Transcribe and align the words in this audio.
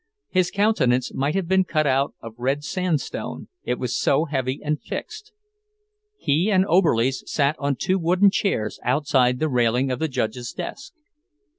His 0.29 0.49
countenance 0.49 1.13
might 1.13 1.35
have 1.35 1.47
been 1.47 1.63
cut 1.63 1.85
out 1.85 2.15
of 2.21 2.33
red 2.39 2.63
sandstone, 2.63 3.49
it 3.63 3.77
was 3.77 3.95
so 3.95 4.25
heavy 4.25 4.59
and 4.63 4.81
fixed. 4.81 5.31
He 6.17 6.49
and 6.49 6.65
Oberlies 6.65 7.21
sat 7.31 7.55
on 7.59 7.75
two 7.75 7.99
wooden 7.99 8.31
chairs 8.31 8.79
outside 8.83 9.37
the 9.37 9.47
railing 9.47 9.91
of 9.91 9.99
the 9.99 10.07
judge's 10.07 10.53
desk. 10.53 10.93